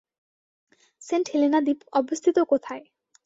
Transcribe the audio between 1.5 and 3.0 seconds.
দ্বীপ অবস্থিত কোথায়?